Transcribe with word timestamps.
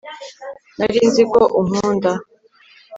narinziko 0.77 1.39
unkunda 1.59 2.11